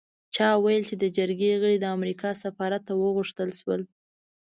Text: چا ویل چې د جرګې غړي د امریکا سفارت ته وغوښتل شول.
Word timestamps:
چا 0.35 0.47
ویل 0.63 0.83
چې 0.89 0.95
د 0.97 1.05
جرګې 1.17 1.51
غړي 1.61 1.77
د 1.79 1.85
امریکا 1.97 2.29
سفارت 2.43 2.81
ته 2.87 2.93
وغوښتل 2.95 3.49
شول. 3.59 3.81